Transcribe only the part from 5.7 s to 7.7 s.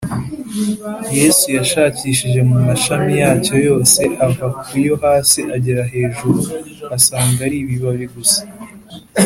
hejuru asanga ari